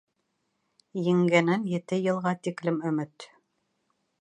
Еңгәнән 1.07 1.67
ете 1.73 1.99
йылға 2.07 2.35
тиклем 2.49 2.81
өмөт. 2.93 3.29